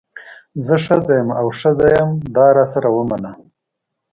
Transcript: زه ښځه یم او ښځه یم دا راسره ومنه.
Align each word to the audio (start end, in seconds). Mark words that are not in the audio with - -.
زه 0.65 0.75
ښځه 0.85 1.13
یم 1.19 1.29
او 1.39 1.47
ښځه 1.59 1.85
یم 1.97 2.09
دا 2.35 2.45
راسره 2.57 2.89
ومنه. 2.93 3.31